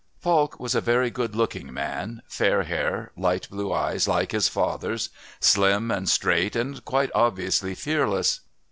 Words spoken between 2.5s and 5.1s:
hair, light blue eyes like his father's,